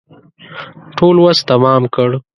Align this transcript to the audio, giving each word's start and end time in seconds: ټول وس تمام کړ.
ټول 0.97 1.15
وس 1.23 1.39
تمام 1.51 1.83
کړ. 1.95 2.09